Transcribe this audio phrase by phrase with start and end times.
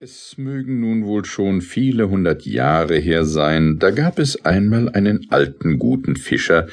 [0.00, 5.26] Es mögen nun wohl schon viele hundert Jahre her sein, da gab es einmal einen
[5.30, 6.68] alten guten Fischer,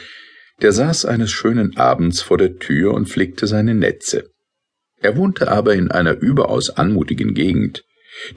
[0.62, 4.29] der saß eines schönen Abends vor der Tür und flickte seine Netze.
[5.01, 7.83] Er wohnte aber in einer überaus anmutigen Gegend.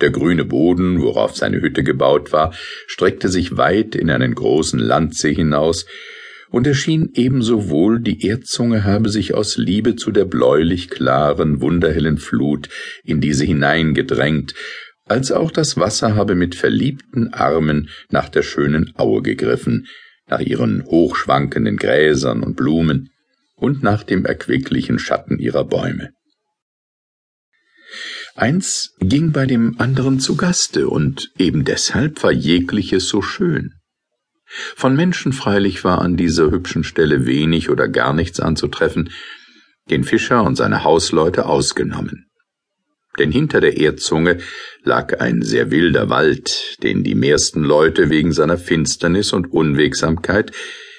[0.01, 2.55] Der grüne Boden, worauf seine Hütte gebaut war,
[2.87, 5.85] streckte sich weit in einen großen Landsee hinaus,
[6.51, 11.61] und er schien ebenso wohl, die Erdzunge habe sich aus Liebe zu der bläulich klaren,
[11.61, 12.69] wunderhellen Flut
[13.05, 14.55] in diese hineingedrängt,
[15.07, 19.87] als auch das Wasser habe mit verliebten Armen nach der schönen Aue gegriffen,
[20.29, 23.11] nach ihren hochschwankenden Gräsern und Blumen
[23.57, 26.11] und nach dem erquicklichen Schatten ihrer Bäume.
[28.35, 33.78] Eins ging bei dem anderen zu Gaste, und eben deshalb war jegliches so schön.
[34.77, 39.11] Von Menschen freilich war an dieser hübschen Stelle wenig oder gar nichts anzutreffen,
[39.91, 42.29] den Fischer und seine Hausleute ausgenommen
[43.19, 44.39] denn hinter der Erdzunge
[44.85, 50.53] lag ein sehr wilder Wald, den die meisten Leute wegen seiner Finsternis und Unwegsamkeit,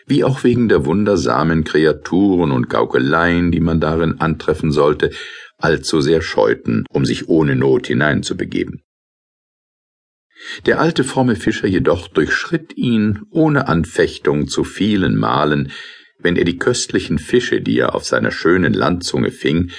[0.06, 5.12] wie auch wegen der wundersamen Kreaturen und Gaukeleien, die man darin antreffen sollte,
[5.58, 8.82] allzu sehr scheuten, um sich ohne Not hineinzubegeben.
[10.66, 15.72] Der alte fromme Fischer jedoch durchschritt ihn ohne Anfechtung zu vielen Malen,
[16.18, 19.72] wenn er die köstlichen Fische, die er auf seiner schönen Landzunge fing,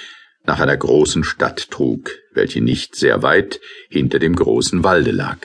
[0.44, 5.38] nach einer großen Stadt trug, welche nicht sehr weit hinter dem großen Walde lag.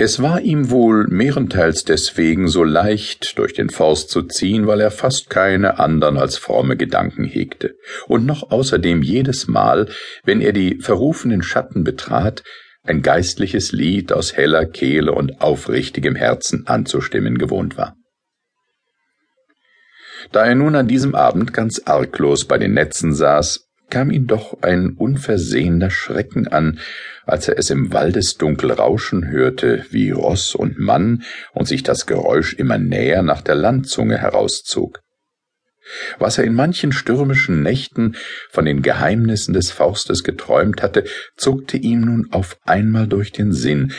[0.00, 4.92] Es war ihm wohl mehrenteils deswegen so leicht, durch den Forst zu ziehen, weil er
[4.92, 7.74] fast keine andern als fromme Gedanken hegte,
[8.06, 9.88] und noch außerdem jedes Mal,
[10.22, 12.44] wenn er die verrufenen Schatten betrat,
[12.84, 17.96] ein geistliches Lied aus heller Kehle und aufrichtigem Herzen anzustimmen gewohnt war.
[20.32, 24.62] Da er nun an diesem Abend ganz arglos bei den Netzen saß, kam ihn doch
[24.62, 26.80] ein unversehener Schrecken an,
[27.24, 32.54] als er es im Waldesdunkel rauschen hörte, wie Ross und Mann und sich das Geräusch
[32.54, 35.00] immer näher nach der Landzunge herauszog.
[36.18, 38.16] Was er in manchen stürmischen Nächten
[38.50, 41.04] von den Geheimnissen des Forstes geträumt hatte,
[41.36, 43.92] zuckte ihm nun auf einmal durch den Sinn,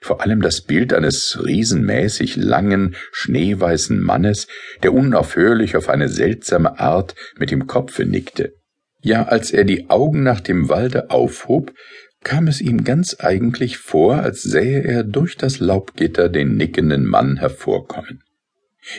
[0.00, 4.46] vor allem das Bild eines riesenmäßig langen, schneeweißen Mannes,
[4.82, 8.52] der unaufhörlich auf eine seltsame Art mit dem Kopfe nickte.
[9.02, 11.72] Ja, als er die Augen nach dem Walde aufhob,
[12.22, 17.36] kam es ihm ganz eigentlich vor, als sähe er durch das Laubgitter den nickenden Mann
[17.36, 18.22] hervorkommen.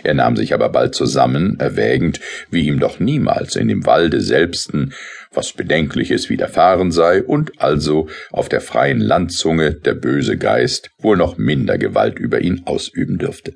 [0.03, 4.93] Er nahm sich aber bald zusammen, erwägend, wie ihm doch niemals in dem Walde selbsten
[5.31, 11.37] was Bedenkliches widerfahren sei und also auf der freien Landzunge der böse Geist wohl noch
[11.37, 13.53] minder Gewalt über ihn ausüben dürfte.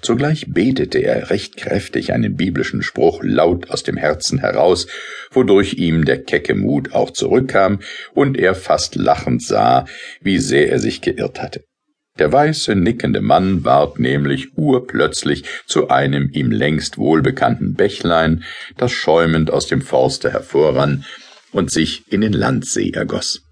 [0.00, 4.86] Zugleich betete er recht kräftig einen biblischen Spruch laut aus dem Herzen heraus,
[5.32, 7.80] wodurch ihm der kecke Mut auch zurückkam
[8.14, 9.86] und er fast lachend sah,
[10.20, 11.64] wie sehr er sich geirrt hatte.
[12.18, 18.44] Der weiße, nickende Mann ward nämlich urplötzlich zu einem ihm längst wohlbekannten Bächlein,
[18.76, 21.04] das schäumend aus dem Forste hervorrann
[21.50, 23.42] und sich in den Landsee ergoss.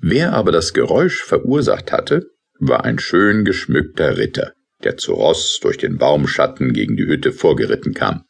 [0.00, 2.26] Wer aber das Geräusch verursacht hatte,
[2.58, 4.52] war ein schön geschmückter Ritter
[4.84, 8.24] der zu Ross durch den Baumschatten gegen die Hütte vorgeritten kam.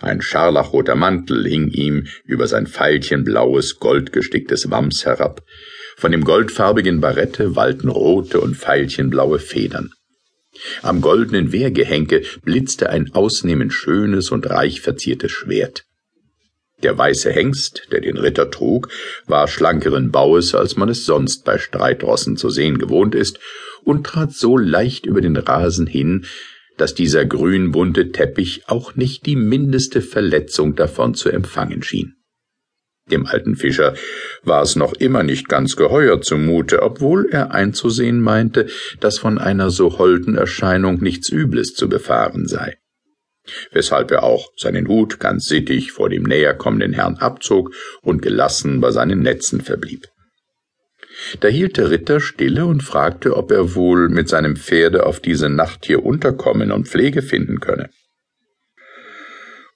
[0.00, 5.42] Ein scharlachroter Mantel hing ihm über sein veilchenblaues, goldgesticktes Wams herab.
[5.96, 9.90] Von dem goldfarbigen Barette wallten rote und veilchenblaue Federn.
[10.82, 15.84] Am goldenen Wehrgehenke blitzte ein ausnehmend schönes und reich verziertes Schwert.
[16.82, 18.88] Der weiße Hengst, der den Ritter trug,
[19.26, 23.38] war schlankeren Baues, als man es sonst bei Streitrossen zu sehen gewohnt ist,
[23.84, 26.26] und trat so leicht über den Rasen hin,
[26.76, 32.16] dass dieser grünbunte Teppich auch nicht die mindeste Verletzung davon zu empfangen schien.
[33.12, 33.94] Dem alten Fischer
[34.42, 38.66] war es noch immer nicht ganz geheuer zumute, obwohl er einzusehen meinte,
[38.98, 42.76] dass von einer so holden Erscheinung nichts Übles zu befahren sei
[43.72, 48.80] weshalb er auch seinen Hut ganz sittig vor dem näher kommenden Herrn abzog und gelassen
[48.80, 50.06] bei seinen Netzen verblieb.
[51.40, 55.48] Da hielt der Ritter stille und fragte, ob er wohl mit seinem Pferde auf diese
[55.48, 57.90] Nacht hier unterkommen und Pflege finden könne.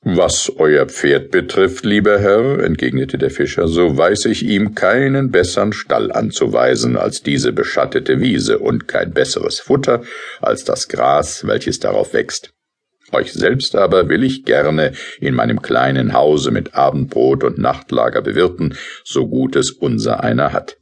[0.09, 5.73] Was euer Pferd betrifft, lieber Herr, entgegnete der Fischer, so weiß ich ihm keinen bessern
[5.73, 10.05] Stall anzuweisen als diese beschattete Wiese und kein besseres Futter
[10.41, 12.53] als das Gras, welches darauf wächst.
[13.11, 18.77] Euch selbst aber will ich gerne in meinem kleinen Hause mit Abendbrot und Nachtlager bewirten,
[19.03, 20.77] so gut es unser einer hat.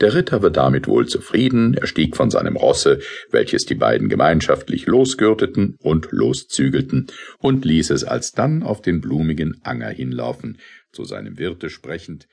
[0.00, 3.00] Der Ritter war damit wohl zufrieden, er stieg von seinem Rosse,
[3.30, 7.08] welches die beiden gemeinschaftlich losgürteten und loszügelten,
[7.38, 10.58] und ließ es alsdann auf den blumigen Anger hinlaufen,
[10.92, 12.28] zu seinem Wirte sprechend,